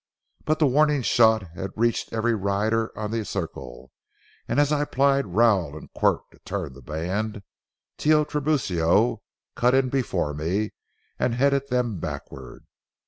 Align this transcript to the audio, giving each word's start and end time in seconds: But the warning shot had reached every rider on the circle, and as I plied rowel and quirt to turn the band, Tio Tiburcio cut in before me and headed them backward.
But 0.45 0.57
the 0.57 0.65
warning 0.65 1.03
shot 1.03 1.51
had 1.51 1.69
reached 1.75 2.11
every 2.11 2.33
rider 2.33 2.91
on 2.97 3.11
the 3.11 3.23
circle, 3.23 3.91
and 4.47 4.59
as 4.59 4.71
I 4.71 4.83
plied 4.83 5.27
rowel 5.35 5.77
and 5.77 5.93
quirt 5.93 6.21
to 6.31 6.39
turn 6.39 6.73
the 6.73 6.81
band, 6.81 7.43
Tio 7.99 8.25
Tiburcio 8.25 9.21
cut 9.55 9.75
in 9.75 9.89
before 9.89 10.33
me 10.33 10.71
and 11.19 11.35
headed 11.35 11.67
them 11.69 11.99
backward. 11.99 12.65